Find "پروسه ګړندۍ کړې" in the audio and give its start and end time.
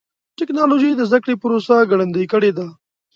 1.41-2.51